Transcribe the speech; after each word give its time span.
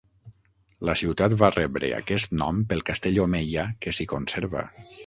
La 0.89 0.95
ciutat 1.01 1.35
va 1.43 1.51
rebre 1.57 1.91
aquest 1.99 2.35
nom 2.41 2.65
pel 2.73 2.85
castell 2.89 3.21
omeia 3.27 3.71
que 3.87 3.97
s'hi 4.01 4.11
conserva. 4.17 4.69